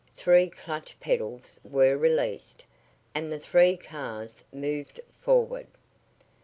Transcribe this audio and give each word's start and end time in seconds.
Three 0.17 0.49
clutch 0.49 0.99
pedals 0.99 1.59
were 1.63 1.95
released, 1.95 2.65
and 3.13 3.31
the 3.31 3.37
three 3.37 3.77
cars 3.77 4.43
moved 4.51 4.99
forward. 5.19 5.67